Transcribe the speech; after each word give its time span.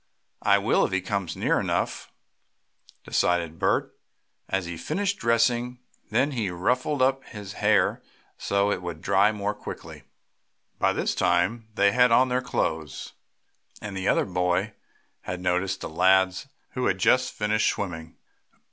"I 0.41 0.57
will, 0.57 0.83
if 0.83 0.91
he 0.91 0.99
comes 0.99 1.35
near 1.37 1.59
enough," 1.59 2.11
decided 3.03 3.59
Bert, 3.59 3.95
as 4.49 4.65
he 4.65 4.75
finished 4.75 5.19
dressing. 5.19 5.77
Then 6.09 6.31
he 6.31 6.49
"ruffled" 6.49 7.03
up 7.03 7.23
his 7.25 7.53
hair, 7.53 8.01
so 8.35 8.71
it 8.71 8.81
would 8.81 9.03
dry 9.03 9.31
more 9.31 9.53
quickly. 9.53 10.01
By 10.79 10.91
this 10.93 11.13
time 11.13 11.67
they 11.75 11.91
had 11.91 12.11
on 12.11 12.29
their 12.29 12.41
clothes, 12.41 13.13
and 13.79 13.95
the 13.95 14.07
other 14.07 14.25
boy 14.25 14.73
had 15.19 15.39
noticed 15.39 15.81
the 15.81 15.87
lads 15.89 16.47
who 16.71 16.87
had 16.87 16.97
just 16.97 17.31
finished 17.31 17.69
swimming. 17.69 18.17